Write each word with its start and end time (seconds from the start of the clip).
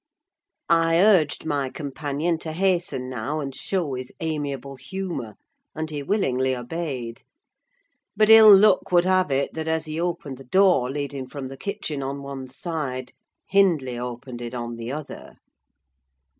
I 0.67 0.99
urged 0.99 1.45
my 1.45 1.69
companion 1.69 2.39
to 2.39 2.53
hasten 2.53 3.07
now 3.07 3.39
and 3.39 3.53
show 3.53 3.93
his 3.93 4.11
amiable 4.19 4.75
humour, 4.77 5.35
and 5.75 5.91
he 5.91 6.01
willingly 6.01 6.55
obeyed; 6.55 7.21
but 8.17 8.27
ill 8.27 8.51
luck 8.51 8.91
would 8.91 9.05
have 9.05 9.29
it 9.29 9.53
that, 9.53 9.67
as 9.67 9.85
he 9.85 10.01
opened 10.01 10.39
the 10.39 10.43
door 10.43 10.89
leading 10.89 11.27
from 11.27 11.49
the 11.49 11.55
kitchen 11.57 12.01
on 12.01 12.23
one 12.23 12.47
side, 12.47 13.13
Hindley 13.49 13.99
opened 13.99 14.41
it 14.41 14.55
on 14.55 14.75
the 14.75 14.91
other. 14.91 15.35